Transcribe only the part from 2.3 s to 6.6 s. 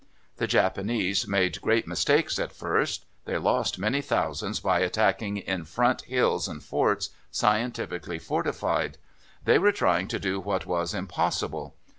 at first: they lost many thousands by attacking in front hills